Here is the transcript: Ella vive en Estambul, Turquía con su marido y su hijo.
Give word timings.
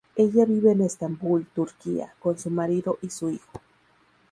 Ella 0.15 0.45
vive 0.45 0.71
en 0.71 0.81
Estambul, 0.81 1.45
Turquía 1.53 2.11
con 2.17 2.39
su 2.39 2.49
marido 2.49 2.97
y 3.03 3.11
su 3.11 3.29
hijo. 3.29 3.61